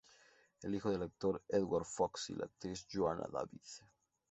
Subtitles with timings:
[0.63, 3.59] Es hijo del actor Edward Fox y la actriz Joanna David.